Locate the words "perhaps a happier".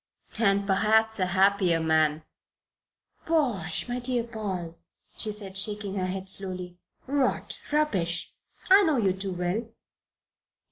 0.65-1.79